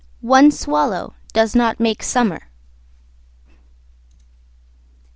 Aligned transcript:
One 0.25 0.49
swallow 0.49 1.13
does 1.31 1.55
not 1.55 1.79
make 1.79 2.01
summer. 2.01 2.49